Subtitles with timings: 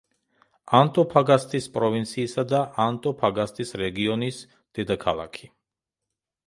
[0.77, 4.43] ანტოფაგასტის პროვინციისა და ანტოფაგასტის რეგიონის
[4.79, 5.55] დედაქალაქი.